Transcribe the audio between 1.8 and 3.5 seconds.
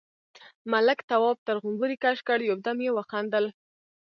کش کړ، يو دم يې وخندل: